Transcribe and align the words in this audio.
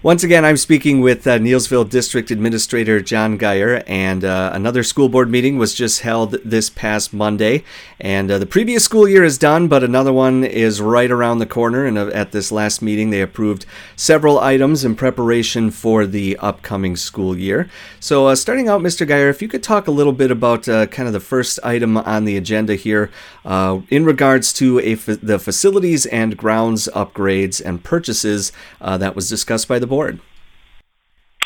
Once 0.00 0.22
again, 0.22 0.44
I'm 0.44 0.56
speaking 0.56 1.00
with 1.00 1.26
uh, 1.26 1.38
Neillsville 1.38 1.90
District 1.90 2.30
Administrator 2.30 3.00
John 3.00 3.36
Gaier, 3.36 3.82
and 3.88 4.24
uh, 4.24 4.52
another 4.54 4.84
school 4.84 5.08
board 5.08 5.28
meeting 5.28 5.58
was 5.58 5.74
just 5.74 6.02
held 6.02 6.34
this 6.44 6.70
past 6.70 7.12
Monday. 7.12 7.64
And 7.98 8.30
uh, 8.30 8.38
the 8.38 8.46
previous 8.46 8.84
school 8.84 9.08
year 9.08 9.24
is 9.24 9.38
done, 9.38 9.66
but 9.66 9.82
another 9.82 10.12
one 10.12 10.44
is 10.44 10.80
right 10.80 11.10
around 11.10 11.40
the 11.40 11.46
corner. 11.46 11.84
And 11.84 11.98
uh, 11.98 12.06
at 12.14 12.30
this 12.30 12.52
last 12.52 12.80
meeting, 12.80 13.10
they 13.10 13.20
approved 13.20 13.66
several 13.96 14.38
items 14.38 14.84
in 14.84 14.94
preparation 14.94 15.72
for 15.72 16.06
the 16.06 16.36
upcoming 16.36 16.94
school 16.94 17.36
year. 17.36 17.68
So, 17.98 18.28
uh, 18.28 18.36
starting 18.36 18.68
out, 18.68 18.80
Mr. 18.80 19.04
Gaier, 19.04 19.30
if 19.30 19.42
you 19.42 19.48
could 19.48 19.64
talk 19.64 19.88
a 19.88 19.90
little 19.90 20.12
bit 20.12 20.30
about 20.30 20.68
uh, 20.68 20.86
kind 20.86 21.08
of 21.08 21.12
the 21.12 21.18
first 21.18 21.58
item 21.64 21.96
on 21.96 22.24
the 22.24 22.36
agenda 22.36 22.76
here 22.76 23.10
in 23.44 24.04
regards 24.04 24.52
to 24.52 24.96
fa- 24.96 25.16
the 25.16 25.40
facilities 25.40 26.06
and 26.06 26.36
grounds 26.36 26.88
upgrades 26.94 27.60
and 27.64 27.82
purchases 27.82 28.52
that 28.80 29.16
was 29.16 29.28
discussed 29.28 29.66
by 29.66 29.80
the 29.80 29.87
board. 29.88 30.20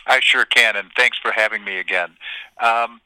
I 0.07 0.21
sure 0.21 0.45
can, 0.45 0.77
and 0.77 0.91
thanks 0.97 1.19
for 1.19 1.33
having 1.33 1.65
me 1.65 1.79
again. 1.79 2.11
Um, 2.61 3.01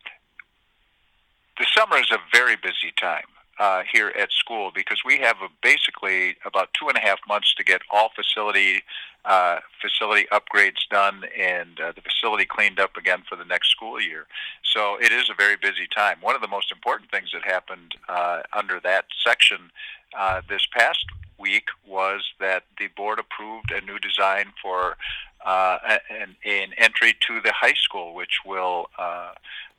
the 1.59 1.67
summer 1.77 1.99
is 1.99 2.11
a 2.11 2.19
very 2.33 2.57
busy 2.57 2.93
time 3.01 3.27
uh, 3.59 3.83
here 3.91 4.13
at 4.19 4.31
school 4.33 4.71
because 4.75 5.01
we 5.05 5.19
have 5.19 5.37
a, 5.43 5.49
basically 5.63 6.37
about 6.45 6.69
two 6.79 6.89
and 6.89 6.97
a 6.97 7.01
half 7.01 7.19
months 7.29 7.55
to 7.55 7.65
get 7.65 7.81
all 7.91 8.11
facility 8.15 8.83
uh, 9.25 9.59
facility 9.83 10.27
upgrades 10.31 10.87
done 10.89 11.25
and 11.37 11.81
uh, 11.81 11.91
the 11.93 12.01
facility 12.01 12.47
cleaned 12.47 12.79
up 12.79 12.97
again 12.97 13.23
for 13.29 13.35
the 13.35 13.45
next 13.45 13.71
school 13.71 14.01
year. 14.01 14.27
So 14.63 14.97
it 15.01 15.11
is 15.11 15.29
a 15.29 15.35
very 15.35 15.57
busy 15.57 15.89
time. 15.95 16.19
One 16.21 16.37
of 16.37 16.43
the 16.43 16.49
most 16.49 16.71
important 16.71 17.11
things 17.11 17.31
that 17.33 17.45
happened 17.45 17.97
uh, 18.09 18.43
under 18.53 18.79
that 18.81 19.07
section 19.27 19.73
uh, 20.17 20.43
this 20.49 20.67
past 20.73 21.05
week 21.39 21.69
was 21.87 22.23
that 22.41 22.65
the 22.79 22.89
board 22.97 23.19
approved 23.19 23.71
a 23.71 23.81
new 23.81 23.99
design 23.99 24.53
for 24.63 24.97
uh, 25.45 25.79
an, 26.11 26.37
an, 26.45 26.73
entry 26.77 27.15
to 27.21 27.41
the 27.41 27.53
high 27.53 27.75
school, 27.75 28.15
which 28.15 28.41
will 28.45 28.89
uh, 28.99 29.33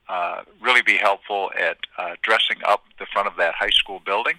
uh, 0.10 0.42
really 0.62 0.82
be 0.82 0.96
helpful 0.96 1.52
at 1.60 1.78
uh, 1.98 2.16
dressing 2.22 2.58
up 2.66 2.84
the 3.00 3.06
front 3.12 3.28
of 3.28 3.36
that 3.38 3.54
high 3.56 3.70
school 3.70 4.02
building. 4.06 4.36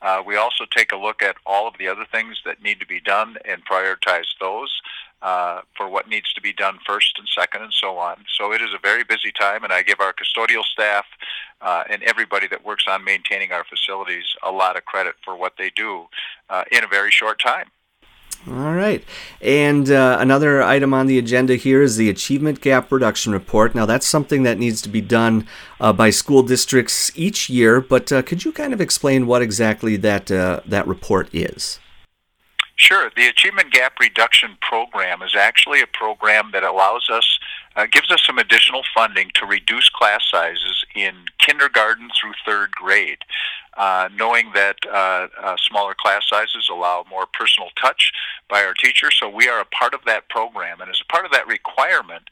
Uh, 0.00 0.20
we 0.26 0.34
also 0.36 0.64
take 0.76 0.90
a 0.90 0.96
look 0.96 1.22
at 1.22 1.36
all 1.46 1.68
of 1.68 1.74
the 1.78 1.86
other 1.86 2.04
things 2.10 2.40
that 2.44 2.60
need 2.62 2.80
to 2.80 2.86
be 2.86 3.00
done 3.00 3.36
and 3.44 3.64
prioritize 3.64 4.26
those. 4.40 4.82
Uh, 5.22 5.60
for 5.76 5.88
what 5.88 6.08
needs 6.08 6.32
to 6.32 6.40
be 6.40 6.52
done 6.52 6.76
first 6.84 7.16
and 7.16 7.28
second 7.28 7.62
and 7.62 7.72
so 7.72 7.96
on. 7.96 8.16
So 8.36 8.52
it 8.52 8.60
is 8.60 8.70
a 8.74 8.78
very 8.82 9.04
busy 9.04 9.30
time, 9.30 9.62
and 9.62 9.72
I 9.72 9.82
give 9.82 10.00
our 10.00 10.12
custodial 10.12 10.64
staff 10.64 11.04
uh, 11.60 11.84
and 11.88 12.02
everybody 12.02 12.48
that 12.48 12.64
works 12.64 12.86
on 12.88 13.04
maintaining 13.04 13.52
our 13.52 13.62
facilities 13.62 14.24
a 14.42 14.50
lot 14.50 14.76
of 14.76 14.84
credit 14.84 15.14
for 15.24 15.36
what 15.36 15.52
they 15.58 15.70
do 15.76 16.08
uh, 16.50 16.64
in 16.72 16.82
a 16.82 16.88
very 16.88 17.12
short 17.12 17.40
time. 17.40 17.66
All 18.48 18.74
right. 18.74 19.04
And 19.40 19.88
uh, 19.92 20.16
another 20.18 20.60
item 20.60 20.92
on 20.92 21.06
the 21.06 21.18
agenda 21.18 21.54
here 21.54 21.82
is 21.82 21.96
the 21.96 22.10
Achievement 22.10 22.60
Gap 22.60 22.90
Reduction 22.90 23.32
Report. 23.32 23.76
Now, 23.76 23.86
that's 23.86 24.06
something 24.08 24.42
that 24.42 24.58
needs 24.58 24.82
to 24.82 24.88
be 24.88 25.00
done 25.00 25.46
uh, 25.80 25.92
by 25.92 26.10
school 26.10 26.42
districts 26.42 27.12
each 27.14 27.48
year, 27.48 27.80
but 27.80 28.10
uh, 28.10 28.22
could 28.22 28.44
you 28.44 28.50
kind 28.50 28.72
of 28.72 28.80
explain 28.80 29.28
what 29.28 29.40
exactly 29.40 29.96
that, 29.98 30.26
that 30.26 30.84
report 30.88 31.32
is? 31.32 31.78
Sure. 32.82 33.12
The 33.14 33.28
Achievement 33.28 33.70
Gap 33.70 34.00
Reduction 34.00 34.56
Program 34.60 35.22
is 35.22 35.36
actually 35.36 35.82
a 35.82 35.86
program 35.86 36.50
that 36.52 36.64
allows 36.64 37.08
us, 37.08 37.38
uh, 37.76 37.86
gives 37.86 38.10
us 38.10 38.24
some 38.26 38.38
additional 38.38 38.82
funding 38.92 39.30
to 39.34 39.46
reduce 39.46 39.88
class 39.88 40.24
sizes 40.28 40.84
in 40.96 41.14
kindergarten 41.38 42.08
through 42.20 42.32
third 42.44 42.72
grade. 42.72 43.18
Uh, 43.76 44.08
knowing 44.16 44.50
that 44.52 44.76
uh, 44.92 45.28
uh 45.40 45.56
smaller 45.58 45.94
class 45.94 46.24
sizes 46.28 46.68
allow 46.70 47.04
more 47.08 47.24
personal 47.32 47.68
touch 47.80 48.12
by 48.50 48.64
our 48.64 48.74
teachers, 48.74 49.16
so 49.16 49.28
we 49.28 49.48
are 49.48 49.60
a 49.60 49.64
part 49.64 49.94
of 49.94 50.00
that 50.04 50.28
program. 50.28 50.80
And 50.80 50.90
as 50.90 51.00
a 51.00 51.10
part 51.10 51.24
of 51.24 51.30
that 51.30 51.46
requirement, 51.46 52.24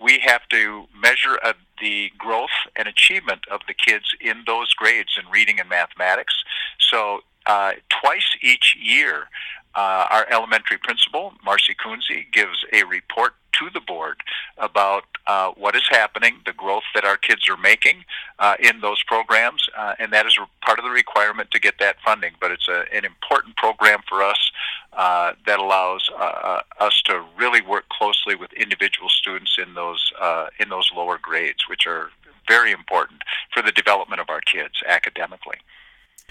we 0.00 0.20
have 0.20 0.48
to 0.48 0.86
measure 0.98 1.38
uh, 1.44 1.52
the 1.82 2.10
growth 2.16 2.56
and 2.76 2.88
achievement 2.88 3.42
of 3.50 3.60
the 3.68 3.74
kids 3.74 4.06
in 4.22 4.44
those 4.46 4.72
grades 4.72 5.18
in 5.22 5.30
reading 5.30 5.60
and 5.60 5.68
mathematics. 5.68 6.34
So 6.78 7.20
uh, 7.46 7.72
twice 7.90 8.36
each 8.42 8.74
year, 8.80 9.28
uh, 9.78 10.06
our 10.10 10.26
elementary 10.32 10.76
principal, 10.76 11.32
Marcy 11.44 11.72
Coonsey, 11.72 12.26
gives 12.32 12.64
a 12.72 12.82
report 12.82 13.34
to 13.52 13.70
the 13.72 13.80
board 13.80 14.16
about 14.56 15.04
uh, 15.28 15.52
what 15.56 15.76
is 15.76 15.86
happening, 15.88 16.34
the 16.46 16.52
growth 16.52 16.82
that 16.96 17.04
our 17.04 17.16
kids 17.16 17.48
are 17.48 17.56
making 17.56 18.04
uh, 18.40 18.56
in 18.58 18.80
those 18.80 19.00
programs, 19.04 19.68
uh, 19.78 19.94
and 20.00 20.12
that 20.12 20.26
is 20.26 20.36
part 20.62 20.80
of 20.80 20.84
the 20.84 20.90
requirement 20.90 21.48
to 21.52 21.60
get 21.60 21.74
that 21.78 21.94
funding. 22.04 22.32
But 22.40 22.50
it's 22.50 22.66
a, 22.66 22.86
an 22.92 23.04
important 23.04 23.54
program 23.54 24.00
for 24.08 24.20
us 24.20 24.50
uh, 24.94 25.34
that 25.46 25.60
allows 25.60 26.10
uh, 26.18 26.62
us 26.80 27.00
to 27.02 27.24
really 27.36 27.60
work 27.62 27.88
closely 27.88 28.34
with 28.34 28.52
individual 28.54 29.08
students 29.08 29.58
in 29.64 29.74
those 29.74 30.12
in 30.58 30.70
those 30.70 30.90
lower 30.96 31.18
grades, 31.22 31.68
which 31.68 31.86
are 31.86 32.10
very 32.48 32.72
important 32.72 33.22
for 33.54 33.62
the 33.62 33.70
development 33.70 34.20
of 34.20 34.28
our 34.28 34.40
kids 34.40 34.74
academically. 34.88 35.58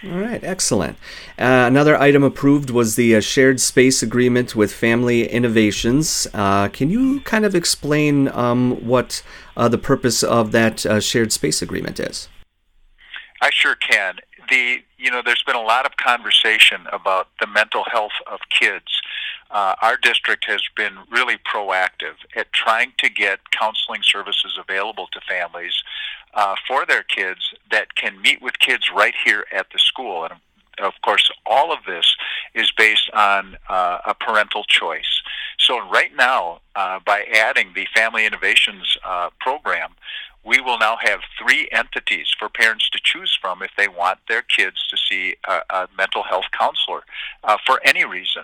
All 0.04 0.20
right, 0.20 0.44
excellent. 0.44 0.96
Uh, 1.40 1.66
another 1.68 1.98
item 1.98 2.22
approved 2.22 2.70
was 2.70 2.96
the 2.96 3.16
uh, 3.16 3.20
shared 3.20 3.60
space 3.60 4.04
agreement 4.04 4.56
with 4.56 4.72
Family 4.72 5.28
Innovations. 5.28 6.28
Uh, 6.36 6.68
can 6.68 6.92
you 6.92 7.22
kind 7.22 7.46
of 7.46 7.56
explain 7.56 8.28
um, 8.28 8.86
what 8.86 9.24
uh, 9.56 9.68
the 9.68 9.80
purpose 9.80 10.22
of 10.22 10.52
that 10.52 10.86
uh, 10.86 11.00
shared 11.00 11.34
space 11.34 11.64
agreement 11.64 12.00
is? 12.00 12.30
I 13.42 13.50
sure 13.52 13.74
can. 13.74 14.18
The 14.50 14.84
you 14.98 15.12
know, 15.12 15.22
there's 15.24 15.44
been 15.44 15.56
a 15.56 15.62
lot 15.62 15.86
of 15.86 15.98
conversation 15.98 16.82
about 16.92 17.28
the 17.40 17.48
mental 17.48 17.84
health 17.92 18.14
of 18.32 18.40
kids. 18.50 19.02
Uh, 19.50 19.76
our 19.82 19.98
district 19.98 20.46
has 20.46 20.62
been 20.76 20.98
really 21.10 21.38
proactive 21.38 22.16
at 22.36 22.52
trying 22.52 22.94
to 22.98 23.10
get 23.10 23.40
counseling 23.52 24.02
services 24.04 24.58
available 24.60 25.08
to 25.14 25.22
families 25.22 25.74
uh, 26.34 26.56
for 26.68 26.86
their 26.86 27.04
kids 27.04 27.54
that 27.72 27.96
can 27.96 28.22
meet 28.22 28.42
with 28.42 28.60
kids 28.60 28.90
right 28.94 29.16
here 29.26 29.46
at 29.52 29.68
the 29.72 29.80
school. 29.80 30.24
And 30.26 30.34
of 30.80 30.94
course, 31.04 31.32
all 31.46 31.72
of 31.72 31.80
this 31.88 32.16
is 32.54 32.72
based 32.78 33.10
on 33.14 33.58
uh, 33.70 34.00
a 34.06 34.14
parental 34.14 34.64
choice. 34.66 35.22
So, 35.60 35.80
right 35.90 36.16
now, 36.16 36.62
uh, 36.76 37.00
by 37.04 37.24
adding 37.34 37.74
the 37.74 37.88
Family 37.96 38.26
Innovations 38.26 38.96
uh, 39.04 39.30
program, 39.40 39.96
we 40.44 40.62
will 40.62 40.78
now 40.78 40.98
have 41.02 41.20
three 41.38 41.68
entities 41.72 42.28
for 42.38 42.48
parents 42.48 42.90
to 42.92 43.00
choose 43.04 43.38
from 43.42 43.62
if 43.62 43.72
they 43.78 43.88
want 43.88 44.20
their 44.30 44.42
kids 44.44 44.88
to 44.90 44.98
see 44.98 45.36
a, 45.48 45.62
a 45.70 45.88
mental 45.98 46.24
health 46.24 46.46
counselor 46.58 47.04
uh, 47.44 47.58
for 47.66 47.82
any 47.84 48.06
reason. 48.06 48.44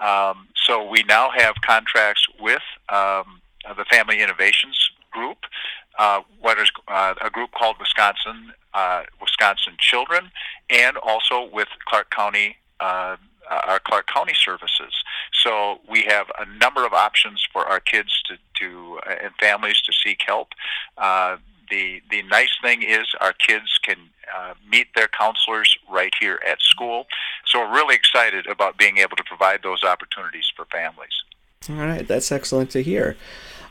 Um, 0.00 0.48
so, 0.54 0.88
we 0.88 1.02
now 1.04 1.30
have 1.30 1.54
contracts 1.62 2.26
with 2.40 2.62
um, 2.88 3.40
the 3.76 3.84
Family 3.90 4.20
Innovations 4.20 4.90
Group 5.10 5.38
uh, 5.98 6.20
what 6.40 6.58
is 6.58 6.70
uh, 6.88 7.14
a 7.22 7.30
group 7.30 7.50
called 7.52 7.76
Wisconsin 7.78 8.52
uh, 8.72 9.04
Wisconsin 9.20 9.74
Children, 9.78 10.30
and 10.68 10.96
also 10.96 11.48
with 11.52 11.68
Clark 11.86 12.10
County. 12.10 12.56
Uh, 12.80 13.16
our 13.68 13.78
Clark 13.78 14.06
County 14.06 14.32
services. 14.34 15.04
So 15.34 15.78
we 15.86 16.02
have 16.04 16.28
a 16.38 16.46
number 16.58 16.86
of 16.86 16.94
options 16.94 17.46
for 17.52 17.66
our 17.66 17.78
kids 17.78 18.22
to, 18.22 18.38
to 18.54 18.98
uh, 19.06 19.16
and 19.22 19.34
families 19.38 19.82
to 19.82 19.92
seek 19.92 20.22
help. 20.26 20.48
Uh, 20.96 21.36
the 21.70 22.00
the 22.10 22.22
nice 22.22 22.56
thing 22.62 22.82
is 22.82 23.06
our 23.20 23.34
kids 23.34 23.78
can 23.82 23.98
uh, 24.34 24.54
meet 24.66 24.88
their 24.96 25.08
counselors 25.08 25.76
right 25.90 26.14
here 26.18 26.40
at 26.48 26.60
school. 26.62 27.06
So 27.54 27.60
we're 27.60 27.72
really 27.72 27.94
excited 27.94 28.48
about 28.48 28.76
being 28.78 28.98
able 28.98 29.16
to 29.16 29.22
provide 29.22 29.62
those 29.62 29.84
opportunities 29.84 30.50
for 30.56 30.64
families. 30.64 31.12
All 31.70 31.76
right, 31.76 32.06
that's 32.06 32.32
excellent 32.32 32.70
to 32.70 32.82
hear. 32.82 33.16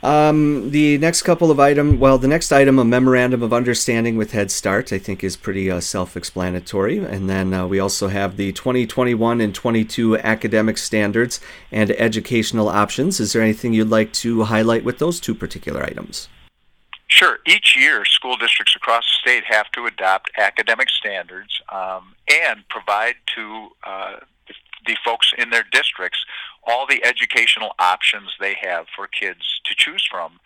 Um, 0.02 0.72
the 0.72 0.98
next 1.00 1.24
couple 1.24 1.52
of 1.52 1.60
item, 1.60 2.00
well, 2.00 2.18
the 2.18 2.28
next 2.30 2.54
item, 2.54 2.80
a 2.80 2.86
memorandum 2.86 3.44
of 3.44 3.52
understanding 3.52 4.16
with 4.16 4.32
Head 4.32 4.52
Start, 4.52 4.94
I 4.94 5.00
think 5.00 5.22
is 5.22 5.36
pretty 5.36 5.70
uh, 5.70 5.82
self-explanatory. 5.82 7.00
And 7.00 7.30
then 7.30 7.54
uh, 7.54 7.68
we 7.68 7.80
also 7.80 8.08
have 8.08 8.38
the 8.38 8.54
2021 8.54 9.42
and 9.42 9.54
22 9.54 10.18
academic 10.20 10.78
standards 10.78 11.42
and 11.70 11.92
educational 11.92 12.70
options. 12.70 13.20
Is 13.20 13.34
there 13.34 13.42
anything 13.42 13.74
you'd 13.74 13.90
like 13.90 14.14
to 14.14 14.44
highlight 14.44 14.86
with 14.86 15.00
those 15.00 15.20
two 15.20 15.36
particular 15.36 15.84
items? 15.84 16.30
Sure. 17.14 17.38
Each 17.46 17.76
year, 17.78 18.06
school 18.06 18.38
districts 18.38 18.76
across 18.76 19.04
the 19.04 19.30
state 19.30 19.44
have 19.46 19.72
to 19.74 19.86
adopt 19.86 20.32
academic 20.36 20.90
standards 20.90 21.62
um, 21.72 22.16
and 22.28 22.68
provide 22.70 23.14
to 23.36 23.70
uh, 23.84 24.16
the 24.88 24.98
folks 25.06 25.32
in 25.38 25.52
their 25.52 25.64
districts 25.72 26.26
all 26.64 26.88
the 26.88 27.06
educational 27.06 27.74
options 27.78 28.32
they 28.40 28.56
have 28.60 28.88
for 28.96 29.06
kids 29.06 29.62
to 29.66 29.76
choose 29.78 30.04
from 30.10 30.40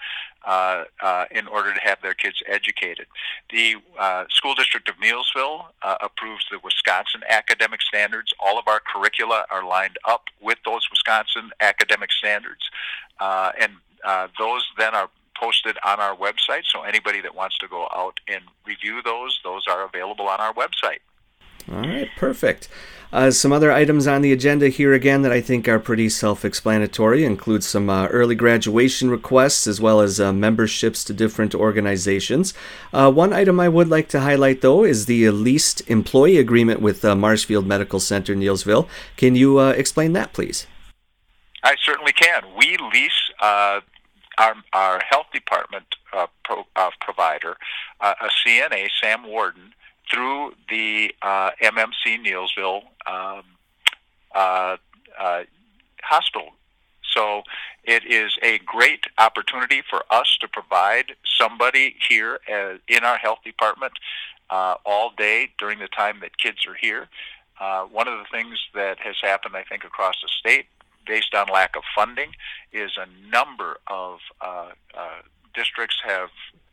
uh, 0.46 0.84
uh, 1.02 1.24
in 1.32 1.48
order 1.48 1.74
to 1.74 1.80
have 1.80 2.02
their 2.02 2.14
kids 2.14 2.44
educated. 2.48 3.08
The 3.50 3.76
uh, 3.98 4.26
School 4.30 4.54
District 4.54 4.90
of 4.90 4.96
Neillsville 4.96 5.68
uh, 5.84 5.96
approves 6.02 6.48
the 6.52 6.60
Wisconsin 6.62 7.22
academic 7.30 7.82
standards. 7.82 8.34
All 8.42 8.60
of 8.60 8.68
our 8.68 8.82
curricula 8.82 9.46
are 9.50 9.66
lined 9.66 9.98
up 10.06 10.26
with 10.42 10.58
those 10.66 10.86
Wisconsin 10.92 11.52
academic 11.62 12.12
standards, 12.12 12.70
uh, 13.22 13.54
and 13.58 13.72
uh, 14.04 14.28
those 14.38 14.66
then 14.78 14.94
are 14.94 15.10
posted 15.40 15.78
on 15.86 16.00
our 16.00 16.16
website. 16.16 16.64
So 16.66 16.82
anybody 16.82 17.22
that 17.22 17.36
wants 17.36 17.58
to 17.60 17.68
go 17.68 17.88
out 17.94 18.20
and 18.28 18.44
review 18.66 19.02
those, 19.04 19.40
those 19.44 19.66
are 19.68 19.86
available 19.86 20.28
on 20.28 20.40
our 20.40 20.54
website. 20.54 21.00
All 21.70 21.80
right, 21.80 22.10
perfect. 22.16 22.70
Uh, 23.12 23.32
some 23.32 23.54
other 23.54 23.72
items 23.72 24.06
on 24.06 24.22
the 24.22 24.34
agenda 24.34 24.68
here 24.68 24.94
again 24.94 25.22
that 25.22 25.32
I 25.32 25.40
think 25.40 25.68
are 25.68 25.80
pretty 25.80 26.10
self 26.10 26.44
explanatory 26.44 27.24
include 27.24 27.64
some 27.64 27.90
uh, 27.90 28.08
early 28.08 28.36
graduation 28.36 29.10
requests 29.10 29.66
as 29.66 29.80
well 29.80 30.02
as 30.02 30.20
uh, 30.20 30.34
memberships 30.34 31.04
to 31.06 31.14
different 31.14 31.56
organizations. 31.56 32.54
Uh, 32.92 33.12
one 33.12 33.32
item 33.32 33.60
I 33.60 33.70
would 33.70 33.90
like 33.90 34.10
to 34.10 34.22
highlight 34.22 34.62
though 34.62 34.84
is 34.84 35.06
the 35.06 35.30
leased 35.30 35.82
employee 35.90 36.38
agreement 36.38 36.82
with 36.82 37.04
uh, 37.06 37.16
Marshfield 37.16 37.66
Medical 37.66 38.00
Center, 38.00 38.36
Neillsville. 38.36 38.88
Can 39.16 39.36
you 39.36 39.60
uh, 39.60 39.72
explain 39.72 40.14
that, 40.14 40.34
please? 40.34 40.68
I 41.64 41.76
certainly 41.84 42.14
can. 42.14 42.44
We 42.58 42.78
lease 42.94 43.32
our, 44.38 44.56
our 44.74 45.02
health 45.10 45.28
department 45.34 45.96
pro, 46.44 46.64
provider, 47.02 47.58
a 48.02 48.30
CNA, 48.46 48.90
Sam 49.02 49.28
Warden, 49.28 49.74
through 50.12 50.54
the 50.70 51.14
uh, 51.22 51.52
MMC 51.62 52.26
Neillsville 52.26 52.84
um, 53.06 53.44
uh, 54.34 54.78
uh, 55.20 55.44
hospital. 56.04 56.52
So 57.14 57.44
it 57.84 58.06
is 58.06 58.38
a 58.44 58.60
great 58.60 59.06
opportunity 59.18 59.82
for 59.90 60.04
us 60.12 60.38
to 60.42 60.48
provide 60.48 61.16
somebody 61.38 61.96
here 62.08 62.40
as, 62.50 62.80
in 62.88 63.04
our 63.04 63.18
health 63.18 63.40
department 63.44 63.94
uh, 64.50 64.76
all 64.86 65.12
day 65.18 65.50
during 65.58 65.80
the 65.80 65.88
time 65.88 66.20
that 66.22 66.38
kids 66.38 66.66
are 66.68 66.76
here. 66.76 67.08
Uh, 67.60 67.86
one 67.86 68.08
of 68.08 68.20
the 68.20 68.26
things 68.32 68.60
that 68.76 69.00
has 69.00 69.16
happened, 69.22 69.56
I 69.56 69.64
think, 69.64 69.84
across 69.84 70.16
the 70.22 70.30
state, 70.40 70.68
based 71.08 71.34
on 71.34 71.48
lack 71.48 71.76
of 71.76 71.84
funding, 71.96 72.32
is 72.72 72.92
a 72.98 73.08
number 73.32 73.78
of 73.88 74.20
uh, 74.42 74.72
districts 75.54 75.98
have 76.06 76.30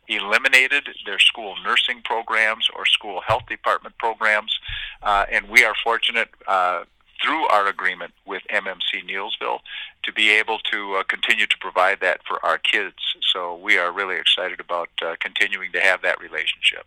eliminated 0.07 0.87
their 1.05 1.19
school 1.19 1.55
nursing 1.63 2.01
programs 2.03 2.67
or 2.75 2.85
school 2.85 3.21
health 3.27 3.45
department 3.49 3.97
programs, 3.97 4.59
uh, 5.03 5.25
and 5.31 5.49
we 5.49 5.63
are 5.63 5.73
fortunate 5.83 6.29
uh, 6.47 6.83
through 7.23 7.47
our 7.47 7.67
agreement 7.67 8.13
with 8.25 8.43
MMC 8.51 9.09
Neillsville 9.09 9.59
to 10.03 10.13
be 10.13 10.29
able 10.29 10.59
to 10.71 10.95
uh, 10.95 11.03
continue 11.03 11.47
to 11.47 11.57
provide 11.59 11.99
that 12.01 12.21
for 12.27 12.43
our 12.45 12.57
kids. 12.57 12.95
So 13.33 13.55
we 13.55 13.77
are 13.77 13.91
really 13.91 14.17
excited 14.17 14.59
about 14.59 14.89
uh, 15.01 15.15
continuing 15.19 15.71
to 15.71 15.79
have 15.79 16.01
that 16.03 16.21
relationship. 16.21 16.85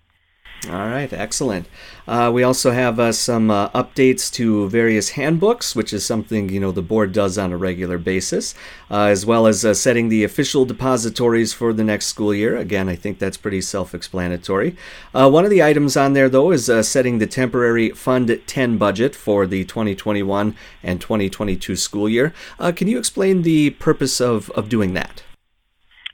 All 0.66 0.72
right, 0.72 1.10
excellent. 1.12 1.68
Uh, 2.08 2.32
we 2.34 2.42
also 2.42 2.72
have 2.72 2.98
uh, 2.98 3.12
some 3.12 3.48
uh, 3.48 3.68
updates 3.70 4.30
to 4.32 4.68
various 4.68 5.10
handbooks, 5.10 5.76
which 5.76 5.92
is 5.92 6.04
something 6.04 6.48
you 6.48 6.58
know 6.58 6.72
the 6.72 6.82
board 6.82 7.12
does 7.12 7.38
on 7.38 7.52
a 7.52 7.56
regular 7.56 7.96
basis, 7.96 8.56
uh, 8.90 9.04
as 9.04 9.24
well 9.24 9.46
as 9.46 9.64
uh, 9.64 9.72
setting 9.72 10.08
the 10.08 10.24
official 10.24 10.64
depositories 10.64 11.52
for 11.52 11.72
the 11.72 11.84
next 11.84 12.06
school 12.06 12.34
year. 12.34 12.56
Again, 12.56 12.88
I 12.88 12.96
think 12.96 13.20
that's 13.20 13.36
pretty 13.36 13.60
self-explanatory. 13.60 14.74
Uh, 15.14 15.30
one 15.30 15.44
of 15.44 15.50
the 15.50 15.62
items 15.62 15.96
on 15.96 16.14
there, 16.14 16.28
though, 16.28 16.50
is 16.50 16.66
setting 16.86 17.18
the 17.18 17.26
temporary 17.28 17.90
Fund 17.90 18.40
10 18.46 18.78
budget 18.78 19.14
for 19.14 19.46
the 19.46 19.64
2021 19.64 20.56
and 20.82 21.00
2022 21.00 21.76
school 21.76 22.08
year. 22.08 22.34
can 22.74 22.88
you 22.88 22.98
explain 22.98 23.42
the 23.42 23.70
purpose 23.70 24.20
of 24.20 24.50
of 24.50 24.68
doing 24.68 24.94
that? 24.94 25.22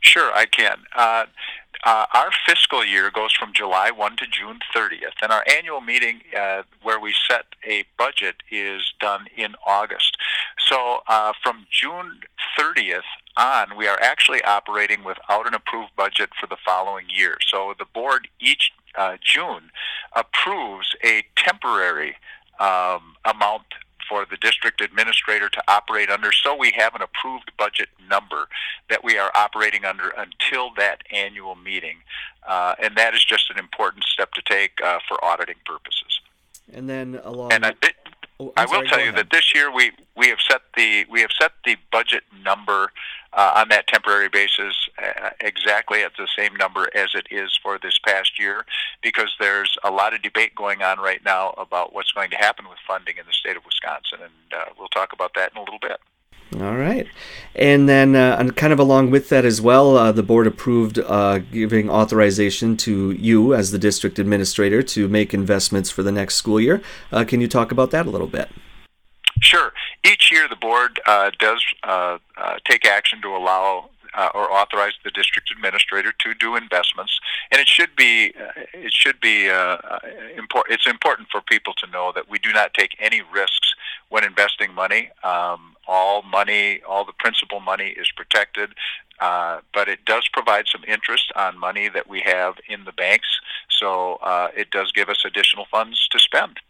Sure, 0.00 0.30
I 0.34 0.44
can. 0.44 0.80
Uh, 1.84 2.06
our 2.14 2.30
fiscal 2.46 2.82
year 2.84 3.10
goes 3.10 3.32
from 3.32 3.52
July 3.52 3.90
1 3.90 4.16
to 4.16 4.26
June 4.26 4.58
30th, 4.74 5.20
and 5.22 5.30
our 5.30 5.44
annual 5.46 5.82
meeting 5.82 6.20
uh, 6.38 6.62
where 6.82 6.98
we 6.98 7.14
set 7.28 7.44
a 7.68 7.84
budget 7.98 8.36
is 8.50 8.94
done 9.00 9.26
in 9.36 9.54
August. 9.66 10.16
So 10.66 11.00
uh, 11.08 11.32
from 11.42 11.66
June 11.70 12.20
30th 12.58 13.02
on, 13.36 13.76
we 13.76 13.86
are 13.86 13.98
actually 14.00 14.42
operating 14.44 15.04
without 15.04 15.46
an 15.46 15.52
approved 15.52 15.94
budget 15.94 16.30
for 16.40 16.46
the 16.46 16.56
following 16.64 17.06
year. 17.14 17.36
So 17.46 17.74
the 17.78 17.84
board 17.84 18.28
each 18.40 18.72
uh, 18.96 19.18
June 19.22 19.70
approves 20.14 20.96
a 21.04 21.24
temporary 21.36 22.16
um, 22.60 23.16
amount 23.24 23.64
for 24.08 24.26
the 24.28 24.36
district 24.36 24.80
administrator 24.80 25.48
to 25.48 25.62
operate 25.68 26.10
under 26.10 26.32
so 26.32 26.54
we 26.54 26.72
have 26.76 26.94
an 26.94 27.02
approved 27.02 27.50
budget 27.58 27.88
number 28.08 28.48
that 28.88 29.02
we 29.04 29.18
are 29.18 29.30
operating 29.34 29.84
under 29.84 30.10
until 30.10 30.70
that 30.76 31.02
annual 31.10 31.54
meeting. 31.54 31.98
Uh, 32.46 32.74
and 32.82 32.96
that 32.96 33.14
is 33.14 33.24
just 33.24 33.50
an 33.50 33.58
important 33.58 34.04
step 34.04 34.32
to 34.32 34.42
take 34.42 34.72
uh, 34.82 34.98
for 35.08 35.22
auditing 35.24 35.56
purposes. 35.64 36.20
And 36.72 36.88
then 36.88 37.20
along. 37.22 37.52
And 37.52 37.66
I, 37.66 37.74
oh, 38.40 38.52
I 38.56 38.66
will 38.66 38.82
tell 38.84 38.98
you 38.98 39.10
ahead. 39.10 39.16
that 39.16 39.30
this 39.30 39.54
year 39.54 39.72
we, 39.72 39.92
we 40.16 40.28
have 40.28 40.40
set 40.40 40.62
the 40.76 41.04
we 41.10 41.20
have 41.20 41.30
set 41.38 41.52
the 41.64 41.76
budget 41.90 42.22
number 42.42 42.92
uh, 43.32 43.52
on 43.56 43.68
that 43.68 43.86
temporary 43.88 44.28
basis 44.28 44.74
uh, 45.02 45.30
exactly 45.40 46.02
at 46.02 46.12
the 46.16 46.28
same 46.36 46.54
number 46.56 46.88
as 46.94 47.10
it 47.14 47.26
is 47.30 47.58
for 47.62 47.78
this 47.78 47.98
past 47.98 48.38
year 48.38 48.64
because 49.02 49.34
there's 49.40 49.76
a 49.84 49.90
lot 49.90 50.14
of 50.14 50.22
debate 50.22 50.54
going 50.54 50.82
on 50.82 50.98
right 50.98 51.24
now 51.24 51.50
about 51.58 51.94
what's 51.94 52.12
going 52.12 52.30
to 52.30 52.36
happen 52.36 52.68
with 52.68 52.78
funding 52.86 53.16
in 53.18 53.26
the 53.26 53.32
state 53.32 53.56
of 53.56 53.64
Wisconsin, 53.64 54.18
and 54.22 54.60
uh, 54.60 54.66
we'll 54.78 54.88
talk 54.88 55.12
about 55.12 55.32
that 55.34 55.52
in 55.52 55.58
a 55.58 55.60
little 55.60 55.80
bit. 55.80 55.98
All 56.54 56.76
right. 56.76 57.06
And 57.56 57.88
then, 57.88 58.14
uh, 58.14 58.36
and 58.38 58.54
kind 58.54 58.72
of 58.72 58.78
along 58.78 59.10
with 59.10 59.28
that 59.30 59.44
as 59.44 59.60
well, 59.60 59.96
uh, 59.96 60.12
the 60.12 60.22
board 60.22 60.46
approved 60.46 60.98
uh, 60.98 61.38
giving 61.38 61.90
authorization 61.90 62.76
to 62.78 63.10
you 63.12 63.54
as 63.54 63.70
the 63.72 63.78
district 63.78 64.18
administrator 64.18 64.82
to 64.82 65.08
make 65.08 65.34
investments 65.34 65.90
for 65.90 66.02
the 66.02 66.12
next 66.12 66.36
school 66.36 66.60
year. 66.60 66.80
Uh, 67.10 67.24
can 67.24 67.40
you 67.40 67.48
talk 67.48 67.72
about 67.72 67.90
that 67.90 68.06
a 68.06 68.10
little 68.10 68.28
bit? 68.28 68.50
Sure. 69.40 69.72
Each 70.04 70.30
year, 70.30 70.48
the 70.48 70.56
board 70.56 71.00
uh, 71.06 71.30
does 71.38 71.64
uh, 71.82 72.18
take 72.64 72.86
action 72.86 73.20
to 73.22 73.28
allow 73.28 73.90
uh, 74.14 74.28
or 74.34 74.50
authorize 74.50 74.92
the 75.02 75.10
district 75.10 75.50
administrator 75.50 76.12
to 76.20 76.34
do 76.34 76.56
investments, 76.56 77.18
and 77.50 77.60
it 77.60 77.68
should 77.68 77.94
be 77.96 78.32
uh, 78.40 78.62
it 78.72 78.92
should 78.92 79.20
be 79.20 79.50
uh, 79.50 79.76
important. 80.36 80.74
It's 80.74 80.86
important 80.86 81.28
for 81.30 81.40
people 81.40 81.74
to 81.74 81.86
know 81.90 82.12
that 82.14 82.28
we 82.28 82.38
do 82.38 82.52
not 82.52 82.74
take 82.74 82.96
any 83.00 83.22
risks 83.32 83.74
when 84.08 84.24
investing 84.24 84.72
money. 84.72 85.10
Um, 85.22 85.73
all 85.86 86.22
money, 86.22 86.80
all 86.88 87.04
the 87.04 87.12
principal 87.12 87.60
money 87.60 87.88
is 87.88 88.10
protected, 88.16 88.70
uh, 89.20 89.60
but 89.72 89.88
it 89.88 90.04
does 90.04 90.28
provide 90.32 90.66
some 90.66 90.82
interest 90.86 91.32
on 91.36 91.58
money 91.58 91.88
that 91.88 92.08
we 92.08 92.20
have 92.20 92.54
in 92.68 92.84
the 92.84 92.92
banks. 92.92 93.28
So 93.68 94.16
uh, 94.22 94.48
it 94.56 94.70
does 94.70 94.92
give 94.92 95.08
us 95.08 95.24
additional 95.24 95.66
funds 95.70 96.08
to 96.08 96.18
spend. 96.18 96.60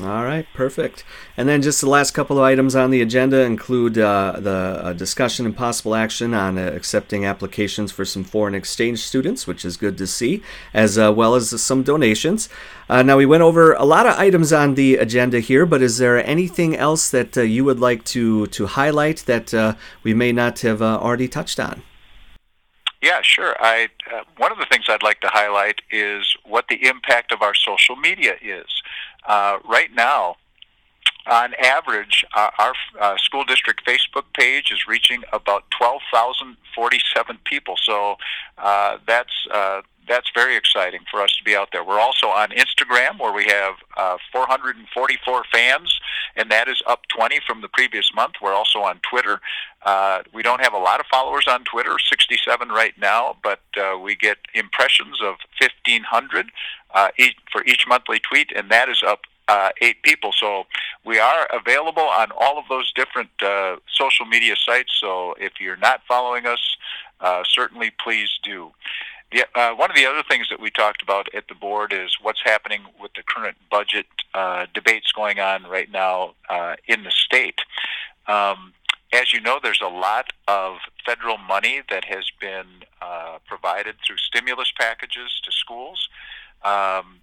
All 0.00 0.24
right, 0.24 0.46
perfect. 0.54 1.04
And 1.36 1.46
then 1.46 1.60
just 1.60 1.82
the 1.82 1.88
last 1.88 2.12
couple 2.12 2.38
of 2.38 2.44
items 2.44 2.74
on 2.74 2.90
the 2.90 3.02
agenda 3.02 3.42
include 3.42 3.98
uh, 3.98 4.38
the 4.40 4.50
uh, 4.82 4.92
discussion 4.94 5.44
and 5.44 5.54
possible 5.54 5.94
action 5.94 6.32
on 6.32 6.56
uh, 6.56 6.62
accepting 6.74 7.26
applications 7.26 7.92
for 7.92 8.06
some 8.06 8.24
foreign 8.24 8.54
exchange 8.54 9.00
students, 9.00 9.46
which 9.46 9.66
is 9.66 9.76
good 9.76 9.98
to 9.98 10.06
see, 10.06 10.42
as 10.72 10.96
uh, 10.96 11.12
well 11.12 11.34
as 11.34 11.60
some 11.60 11.82
donations. 11.82 12.48
Uh, 12.88 13.02
now, 13.02 13.18
we 13.18 13.26
went 13.26 13.42
over 13.42 13.74
a 13.74 13.84
lot 13.84 14.06
of 14.06 14.18
items 14.18 14.50
on 14.50 14.76
the 14.76 14.96
agenda 14.96 15.40
here, 15.40 15.66
but 15.66 15.82
is 15.82 15.98
there 15.98 16.24
anything 16.24 16.74
else 16.74 17.10
that 17.10 17.36
uh, 17.36 17.42
you 17.42 17.62
would 17.62 17.78
like 17.78 18.02
to, 18.04 18.46
to 18.46 18.68
highlight 18.68 19.18
that 19.26 19.76
we 20.02 20.14
may 20.14 20.32
not 20.32 20.60
have 20.60 20.80
already 20.80 21.28
touched 21.28 21.60
on? 21.60 21.82
Yeah, 23.02 23.20
sure. 23.20 23.56
I 23.58 23.88
one 24.36 24.52
of 24.52 24.58
the 24.58 24.66
things 24.70 24.84
I'd 24.88 25.02
like 25.02 25.20
to 25.22 25.28
highlight 25.28 25.80
is 25.90 26.36
what 26.44 26.66
the 26.68 26.86
impact 26.86 27.32
of 27.32 27.42
our 27.42 27.52
social 27.52 27.96
media 27.96 28.34
is. 28.40 28.66
Uh, 29.26 29.58
right 29.64 29.92
now, 29.94 30.36
on 31.26 31.54
average, 31.54 32.24
uh, 32.34 32.50
our 32.58 32.72
uh, 33.00 33.16
school 33.16 33.44
district 33.44 33.84
Facebook 33.86 34.24
page 34.34 34.70
is 34.72 34.86
reaching 34.88 35.22
about 35.32 35.64
12,047 35.70 37.38
people. 37.44 37.76
So 37.82 38.16
uh, 38.58 38.98
that's 39.06 39.46
uh, 39.52 39.82
that's 40.08 40.28
very 40.34 40.56
exciting 40.56 41.00
for 41.08 41.22
us 41.22 41.36
to 41.36 41.44
be 41.44 41.54
out 41.54 41.68
there. 41.72 41.84
We're 41.84 42.00
also 42.00 42.26
on 42.26 42.48
Instagram 42.50 43.20
where 43.20 43.32
we 43.32 43.44
have 43.44 43.74
uh, 43.96 44.18
444 44.32 45.44
fans, 45.52 46.00
and 46.34 46.50
that 46.50 46.66
is 46.66 46.82
up 46.88 47.02
20 47.16 47.38
from 47.46 47.60
the 47.60 47.68
previous 47.68 48.10
month. 48.12 48.34
We're 48.42 48.52
also 48.52 48.80
on 48.80 48.98
Twitter. 49.08 49.40
Uh, 49.84 50.22
we 50.34 50.42
don't 50.42 50.60
have 50.60 50.72
a 50.72 50.78
lot 50.78 50.98
of 50.98 51.06
followers 51.06 51.46
on 51.48 51.62
Twitter, 51.62 51.96
67 52.00 52.68
right 52.70 52.94
now, 52.98 53.36
but 53.44 53.60
we 54.02 54.16
get 54.16 54.38
impressions 54.54 55.20
of 55.22 55.36
1,500 55.60 56.50
uh, 56.94 57.08
each, 57.16 57.36
for 57.50 57.64
each 57.64 57.86
monthly 57.86 58.18
tweet, 58.18 58.50
and 58.54 58.70
that 58.70 58.88
is 58.88 59.02
up 59.06 59.22
uh, 59.48 59.70
eight 59.80 60.02
people. 60.02 60.32
So 60.32 60.64
we 61.04 61.18
are 61.18 61.46
available 61.52 62.02
on 62.02 62.28
all 62.36 62.58
of 62.58 62.64
those 62.68 62.92
different 62.92 63.30
uh, 63.42 63.76
social 63.92 64.26
media 64.26 64.54
sites. 64.56 64.92
So 65.00 65.34
if 65.38 65.54
you're 65.60 65.76
not 65.76 66.02
following 66.06 66.46
us, 66.46 66.76
uh, 67.20 67.42
certainly 67.48 67.92
please 68.02 68.28
do. 68.42 68.72
The, 69.32 69.46
uh, 69.54 69.74
one 69.74 69.90
of 69.90 69.96
the 69.96 70.06
other 70.06 70.22
things 70.28 70.48
that 70.50 70.60
we 70.60 70.70
talked 70.70 71.02
about 71.02 71.28
at 71.34 71.48
the 71.48 71.54
board 71.54 71.92
is 71.92 72.18
what's 72.20 72.42
happening 72.44 72.82
with 73.00 73.12
the 73.14 73.22
current 73.22 73.56
budget 73.70 74.06
uh, 74.34 74.66
debates 74.74 75.10
going 75.12 75.40
on 75.40 75.64
right 75.64 75.90
now 75.90 76.34
uh, 76.50 76.76
in 76.86 77.04
the 77.04 77.10
state. 77.10 77.60
Um, 78.26 78.74
as 79.12 79.32
you 79.32 79.40
know, 79.40 79.58
there's 79.62 79.82
a 79.82 79.88
lot 79.88 80.32
of 80.48 80.78
federal 81.04 81.38
money 81.38 81.82
that 81.90 82.04
has 82.04 82.30
been 82.40 82.66
provided 83.46 83.96
through 84.06 84.16
stimulus 84.16 84.72
packages 84.78 85.40
to 85.44 85.52
schools. 85.52 86.08
Um, 86.64 87.20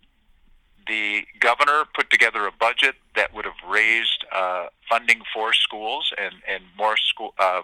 the 0.89 1.21
governor 1.39 1.85
put 1.93 2.09
together 2.09 2.47
a 2.47 2.51
budget 2.51 2.95
that 3.15 3.33
would 3.33 3.45
have 3.45 3.61
raised 3.69 4.25
uh, 4.35 4.65
funding 4.89 5.21
for 5.31 5.53
schools 5.53 6.11
and, 6.17 6.35
and 6.49 6.63
more 6.77 6.97
school 6.97 7.33
uh, 7.37 7.61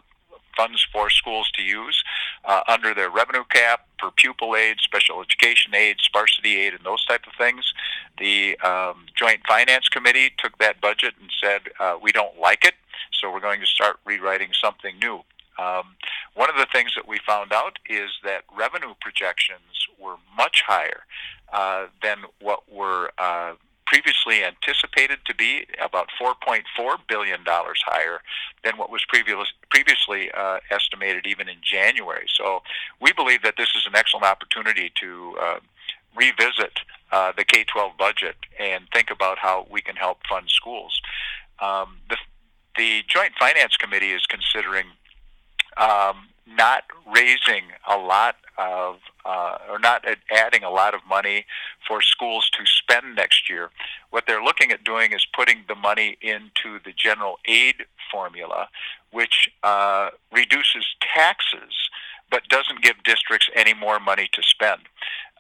funds 0.56 0.88
for 0.94 1.10
schools 1.10 1.52
to 1.52 1.62
use 1.62 2.02
uh, 2.46 2.62
under 2.68 2.94
their 2.94 3.10
revenue 3.10 3.44
cap 3.50 3.88
for 4.00 4.12
pupil 4.12 4.56
aid, 4.56 4.78
special 4.80 5.22
education 5.22 5.76
aid, 5.76 5.98
sparsity 6.00 6.58
aid, 6.58 6.74
and 6.74 6.86
those 6.86 7.06
type 7.06 7.26
of 7.28 7.34
things. 7.38 7.74
The 8.20 8.58
um, 8.60 9.06
Joint 9.18 9.42
Finance 9.48 9.90
Committee 9.90 10.32
took 10.38 10.58
that 10.60 10.80
budget 10.80 11.16
and 11.20 11.30
said 11.42 11.62
uh, 11.80 11.98
we 12.02 12.12
don't 12.12 12.40
like 12.40 12.64
it, 12.64 12.76
so 13.12 13.32
we're 13.32 13.42
going 13.42 13.60
to 13.60 13.68
start 13.68 13.98
rewriting 14.06 14.52
something 14.54 14.98
new. 15.00 15.22
Um, 15.58 15.96
one 16.36 16.50
of 16.50 16.58
the 16.58 16.68
things 16.72 16.94
that 16.96 17.08
we 17.08 17.20
found 17.26 17.52
out 17.52 17.80
is 17.90 18.12
that 18.24 18.44
revenue 18.56 18.94
projections 19.02 19.88
were 20.00 20.16
much 20.38 20.64
higher 20.68 21.04
uh, 21.54 21.88
than 22.02 22.18
what 22.42 22.64
were 22.72 23.12
uh, 23.18 23.54
previously 23.86 24.44
anticipated 24.44 25.20
to 25.26 25.36
be 25.36 25.66
about 25.84 26.10
$4.4 26.20 26.64
billion 27.08 27.40
higher 27.46 28.20
than 28.64 28.78
what 28.78 28.90
was 28.90 29.06
previous, 29.08 29.54
previously 29.70 30.32
uh, 30.36 30.58
estimated 30.72 31.28
even 31.28 31.48
in 31.48 31.58
January. 31.62 32.26
So 32.34 32.62
we 33.00 33.14
believe 33.14 33.44
that 33.44 33.56
this 33.58 33.70
is 33.76 33.86
an 33.86 33.96
excellent 33.96 34.26
opportunity 34.26 34.92
to 35.02 35.36
uh, 35.40 35.60
revisit 36.16 36.80
uh, 37.12 37.32
the 37.38 37.44
K 37.44 37.64
12 37.64 37.98
budget 37.98 38.36
and 38.60 38.86
think 38.94 39.12
about 39.12 39.38
how 39.38 39.68
we 39.70 39.82
can 39.82 39.96
help 39.96 40.20
fund 40.28 40.50
schools. 40.50 41.00
Um, 41.60 41.98
the, 42.10 42.18
the 42.78 43.04
Joint 43.08 43.34
Finance 43.40 43.78
Committee 43.78 44.12
is 44.12 44.26
considering 44.26 44.88
um, 45.78 46.30
not 46.48 46.84
raising 47.14 47.66
a 47.90 47.98
lot 47.98 48.36
of 48.58 48.98
uh, 49.26 49.58
or 49.70 49.80
not 49.80 50.06
adding 50.32 50.64
a 50.64 50.70
lot 50.70 50.94
of 50.94 51.02
money 51.08 51.46
for 51.88 52.02
schools 52.02 52.50
to 52.52 52.66
spend 52.66 53.16
next 53.16 53.50
year. 53.50 53.70
What 54.12 54.26
they're 54.28 54.44
looking 54.44 54.72
at 54.72 54.84
doing 54.84 55.14
is 55.14 55.26
putting 55.36 55.64
the 55.68 55.76
money 55.76 56.18
into 56.22 56.80
the 56.84 56.94
general 56.96 57.38
aid 57.46 57.86
formula, 58.12 58.70
which 59.12 59.50
uh, 59.64 60.10
reduces 60.32 60.86
taxes 61.02 61.90
but 62.32 62.48
doesn't 62.50 62.82
give 62.82 63.04
districts 63.04 63.50
any 63.56 63.74
more 63.74 64.00
money 64.00 64.30
to 64.34 64.42
spend. 64.42 64.82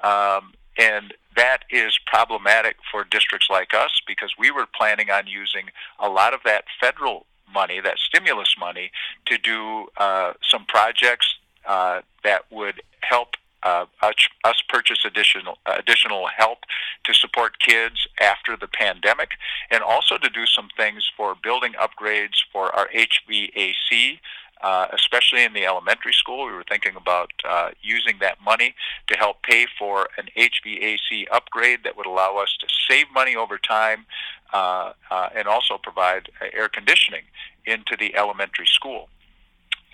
Um, 0.04 0.54
and 0.78 1.14
that 1.36 1.60
is 1.70 1.98
problematic 2.06 2.78
for 2.92 3.04
districts 3.04 3.48
like 3.50 3.74
us 3.74 4.02
because 4.08 4.34
we 4.38 4.52
were 4.52 4.66
planning 4.66 5.10
on 5.10 5.28
using 5.28 5.66
a 6.00 6.10
lot 6.10 6.34
of 6.34 6.42
that 6.46 6.66
federal 6.80 7.26
money, 7.54 7.80
that 7.80 7.98
stimulus 7.98 8.56
money, 8.60 8.92
to 9.26 9.38
do 9.38 9.88
uh, 9.98 10.34
some 10.50 10.66
projects 10.66 11.36
uh, 11.68 12.02
that 12.24 12.44
would 12.52 12.82
help 13.02 13.36
uh, 13.64 13.86
us 14.02 14.62
purchase 14.70 15.00
additional 15.06 15.58
additional 15.66 16.28
help 16.38 16.60
to 17.04 17.14
support 17.14 17.60
kids 17.60 18.08
after 18.22 18.56
the 18.56 18.68
pandemic, 18.68 19.32
and 19.72 19.82
also 19.82 20.18
to 20.18 20.30
do 20.30 20.46
some 20.46 20.70
things 20.78 21.10
for 21.18 21.36
building 21.42 21.74
upgrades 21.74 22.44
for 22.52 22.74
our 22.76 22.88
HVAC. 22.90 24.20
Uh, 24.62 24.88
especially 24.94 25.44
in 25.44 25.54
the 25.54 25.66
elementary 25.66 26.14
school, 26.14 26.46
we 26.46 26.52
were 26.54 26.64
thinking 26.68 26.96
about 26.96 27.30
uh, 27.48 27.70
using 27.82 28.16
that 28.22 28.38
money 28.44 28.74
to 29.06 29.16
help 29.16 29.44
pay 29.44 29.68
for 29.78 30.08
an 30.18 30.28
HVAC 30.36 31.26
upgrade 31.32 31.80
that 31.84 31.96
would 31.98 32.06
allow 32.06 32.38
us 32.38 32.58
to 32.60 32.68
save 32.90 33.06
money 33.14 33.36
over 33.36 33.58
time 33.58 34.06
uh, 34.54 34.94
uh, 35.12 35.30
and 35.36 35.48
also 35.48 35.78
provide 35.78 36.30
air 36.54 36.70
conditioning 36.70 37.24
into 37.66 37.98
the 38.00 38.16
elementary 38.16 38.66
school. 38.66 39.10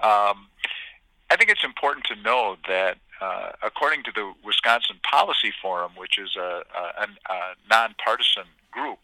Um, 0.01 0.47
I 1.31 1.37
think 1.37 1.49
it's 1.49 1.63
important 1.63 2.05
to 2.07 2.15
know 2.21 2.57
that 2.67 2.97
uh, 3.21 3.51
according 3.63 4.03
to 4.03 4.11
the 4.13 4.33
Wisconsin 4.43 4.97
Policy 5.09 5.53
Forum, 5.61 5.93
which 5.95 6.17
is 6.19 6.35
a, 6.35 6.63
a, 6.99 7.03
a 7.03 7.39
nonpartisan 7.69 8.43
group, 8.69 8.99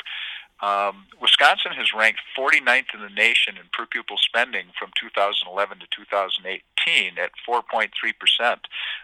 um, 0.59 1.05
Wisconsin 1.21 1.71
has 1.71 1.93
ranked 1.95 2.19
49th 2.37 2.93
in 2.93 3.01
the 3.01 3.09
nation 3.15 3.55
in 3.55 3.63
per 3.71 3.85
pupil 3.85 4.17
spending 4.17 4.65
from 4.77 4.91
2011 4.99 5.79
to 5.79 5.85
2018 5.95 7.17
at 7.17 7.31
4.3%, 7.47 8.57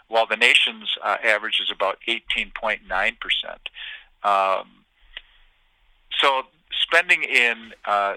while 0.10 0.28
the 0.28 0.36
nation's 0.36 0.98
uh, 1.02 1.16
average 1.24 1.62
is 1.62 1.72
about 1.72 2.00
18.9%. 2.10 2.82
Um, 4.24 4.68
so 6.20 6.42
spending 6.82 7.24
in 7.24 7.72
uh, 7.86 8.16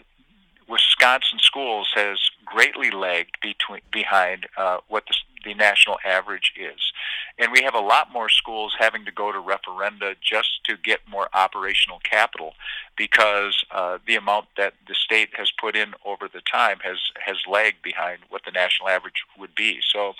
Wisconsin 0.68 1.38
schools 1.38 1.92
has 1.94 2.18
greatly 2.46 2.90
lagged 2.90 3.36
between, 3.42 3.80
behind 3.92 4.46
uh, 4.56 4.78
what 4.88 5.04
the, 5.06 5.14
the 5.44 5.54
national 5.54 5.98
average 6.04 6.52
is. 6.56 6.92
And 7.38 7.52
we 7.52 7.62
have 7.62 7.74
a 7.74 7.80
lot 7.80 8.12
more 8.12 8.28
schools 8.28 8.74
having 8.78 9.04
to 9.04 9.12
go 9.12 9.30
to 9.30 9.38
referenda 9.38 10.14
just 10.22 10.64
to 10.64 10.76
get 10.76 11.00
more 11.08 11.28
operational 11.34 11.98
capital 11.98 12.54
because 12.96 13.64
uh, 13.70 13.98
the 14.06 14.16
amount 14.16 14.46
that 14.56 14.74
the 14.88 14.94
state 14.94 15.30
has 15.34 15.50
put 15.60 15.76
in 15.76 15.92
over 16.04 16.28
the 16.32 16.40
time 16.40 16.78
has, 16.82 16.98
has 17.24 17.36
lagged 17.50 17.82
behind 17.82 18.20
what 18.30 18.42
the 18.46 18.50
national 18.50 18.88
average 18.88 19.22
would 19.38 19.54
be. 19.54 19.80
So 19.92 20.14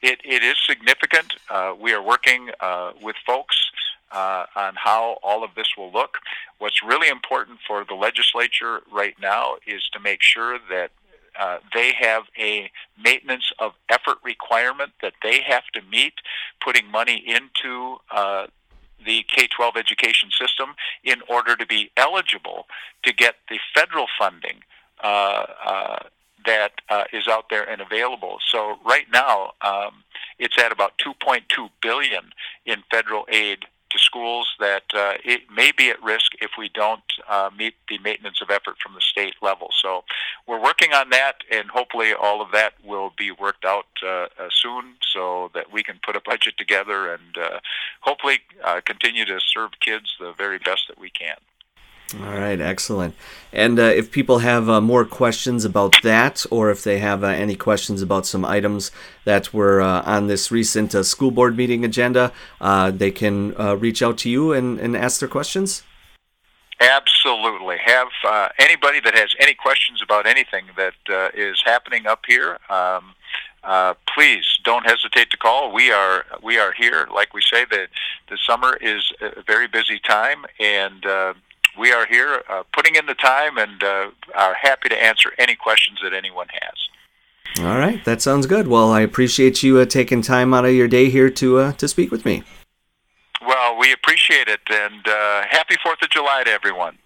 it, 0.00 0.20
it 0.24 0.42
is 0.42 0.56
significant. 0.66 1.34
Uh, 1.50 1.74
we 1.78 1.92
are 1.92 2.02
working 2.02 2.50
uh, 2.60 2.92
with 3.02 3.16
folks 3.26 3.70
uh, 4.12 4.44
on 4.56 4.74
how 4.76 5.18
all 5.22 5.42
of 5.44 5.54
this 5.54 5.68
will 5.76 5.90
look. 5.90 6.18
What's 6.58 6.82
really 6.82 7.08
important 7.08 7.58
for 7.66 7.84
the 7.84 7.94
legislature 7.94 8.80
right 8.90 9.14
now 9.20 9.56
is 9.66 9.88
to 9.92 10.00
make 10.00 10.22
sure 10.22 10.58
that 10.70 10.90
uh, 11.38 11.58
they 11.74 11.92
have 11.98 12.24
a 12.38 12.70
maintenance 13.02 13.52
of 13.58 13.72
effort 13.88 14.18
requirement 14.22 14.92
that 15.02 15.14
they 15.22 15.40
have 15.40 15.64
to 15.74 15.80
meet, 15.90 16.14
putting 16.62 16.90
money 16.90 17.24
into 17.26 17.96
uh, 18.10 18.46
the 19.04 19.24
K 19.34 19.48
12 19.48 19.76
education 19.76 20.30
system 20.30 20.74
in 21.04 21.16
order 21.28 21.56
to 21.56 21.66
be 21.66 21.90
eligible 21.96 22.66
to 23.02 23.12
get 23.12 23.36
the 23.48 23.58
federal 23.74 24.06
funding. 24.18 24.62
Uh, 25.02 25.46
uh 25.66 25.98
that 26.44 26.72
uh, 26.88 27.04
is 27.12 27.28
out 27.28 27.44
there 27.50 27.62
and 27.68 27.80
available. 27.80 28.38
So 28.50 28.76
right 28.84 29.06
now, 29.12 29.52
um, 29.62 30.02
it's 30.38 30.60
at 30.60 30.72
about 30.72 30.98
2.2 30.98 31.70
billion 31.80 32.32
in 32.66 32.82
federal 32.90 33.26
aid 33.30 33.66
to 33.92 33.98
schools 33.98 34.48
that 34.58 34.84
uh, 34.94 35.14
it 35.24 35.42
may 35.54 35.72
be 35.72 35.90
at 35.90 36.02
risk 36.02 36.32
if 36.40 36.52
we 36.58 36.68
don't 36.68 37.02
uh, 37.28 37.50
meet 37.56 37.74
the 37.88 37.98
maintenance 37.98 38.40
of 38.42 38.50
effort 38.50 38.76
from 38.82 38.94
the 38.94 39.00
state 39.00 39.34
level. 39.42 39.68
So 39.80 40.04
we're 40.46 40.62
working 40.62 40.92
on 40.92 41.10
that, 41.10 41.36
and 41.50 41.68
hopefully 41.68 42.12
all 42.12 42.40
of 42.40 42.50
that 42.52 42.72
will 42.84 43.12
be 43.16 43.30
worked 43.30 43.64
out 43.64 43.86
uh, 44.04 44.26
uh 44.38 44.48
soon 44.50 44.94
so 45.12 45.50
that 45.54 45.72
we 45.72 45.82
can 45.82 46.00
put 46.04 46.16
a 46.16 46.20
budget 46.20 46.54
together 46.58 47.12
and 47.12 47.36
uh, 47.38 47.60
hopefully 48.00 48.38
uh, 48.64 48.80
continue 48.84 49.24
to 49.24 49.38
serve 49.40 49.70
kids 49.80 50.14
the 50.18 50.32
very 50.36 50.58
best 50.58 50.88
that 50.88 50.98
we 50.98 51.10
can. 51.10 51.36
All 52.20 52.38
right, 52.38 52.60
excellent. 52.60 53.14
And 53.52 53.78
uh, 53.78 53.84
if 53.84 54.10
people 54.10 54.38
have 54.38 54.68
uh, 54.68 54.80
more 54.80 55.04
questions 55.04 55.64
about 55.64 55.94
that, 56.02 56.44
or 56.50 56.70
if 56.70 56.84
they 56.84 56.98
have 56.98 57.24
uh, 57.24 57.28
any 57.28 57.56
questions 57.56 58.02
about 58.02 58.26
some 58.26 58.44
items 58.44 58.90
that 59.24 59.54
were 59.54 59.80
uh, 59.80 60.02
on 60.02 60.26
this 60.26 60.50
recent 60.50 60.94
uh, 60.94 61.02
school 61.02 61.30
board 61.30 61.56
meeting 61.56 61.84
agenda, 61.84 62.32
uh, 62.60 62.90
they 62.90 63.10
can 63.10 63.54
reach 63.78 64.02
out 64.02 64.18
to 64.18 64.30
you 64.30 64.52
and, 64.52 64.78
and 64.78 64.96
ask 64.96 65.20
their 65.20 65.28
questions? 65.28 65.82
Absolutely. 66.80 67.76
Have 67.84 68.08
anybody 68.58 69.00
that 69.00 69.16
has 69.16 69.34
any 69.38 69.54
questions 69.54 70.02
about 70.02 70.26
anything 70.26 70.64
that 70.76 70.94
is 71.34 71.62
happening 71.64 72.06
up 72.06 72.24
here. 72.26 72.58
Um, 72.68 73.14
uh, 73.64 73.94
please 74.12 74.44
don't 74.64 74.84
hesitate 74.84 75.30
to 75.30 75.36
call. 75.36 75.72
We 75.72 75.92
are 75.92 76.24
we 76.42 76.58
are 76.58 76.72
here. 76.72 77.06
Like 77.14 77.32
we 77.32 77.42
say, 77.42 77.64
the 77.64 77.86
the 78.28 78.36
summer 78.44 78.76
is 78.80 79.12
a 79.20 79.42
very 79.42 79.68
busy 79.68 80.00
time, 80.00 80.44
and 80.58 81.06
uh, 81.06 81.34
we 81.78 81.92
are 81.92 82.06
here 82.06 82.42
uh, 82.48 82.62
putting 82.72 82.96
in 82.96 83.06
the 83.06 83.14
time 83.14 83.58
and 83.58 83.82
uh, 83.82 84.10
are 84.34 84.54
happy 84.54 84.88
to 84.88 85.02
answer 85.02 85.32
any 85.38 85.54
questions 85.54 85.98
that 86.02 86.12
anyone 86.12 86.48
has. 86.52 87.64
All 87.64 87.78
right, 87.78 88.02
that 88.04 88.22
sounds 88.22 88.46
good. 88.46 88.66
Well, 88.66 88.90
I 88.90 89.00
appreciate 89.00 89.62
you 89.62 89.78
uh, 89.78 89.84
taking 89.84 90.22
time 90.22 90.54
out 90.54 90.64
of 90.64 90.72
your 90.72 90.88
day 90.88 91.10
here 91.10 91.28
to 91.30 91.58
uh, 91.58 91.72
to 91.72 91.86
speak 91.86 92.10
with 92.10 92.24
me. 92.24 92.42
Well, 93.46 93.78
we 93.78 93.92
appreciate 93.92 94.48
it, 94.48 94.60
and 94.70 95.06
uh, 95.06 95.42
happy 95.50 95.76
Fourth 95.82 96.00
of 96.02 96.10
July 96.10 96.44
to 96.44 96.50
everyone. 96.50 96.98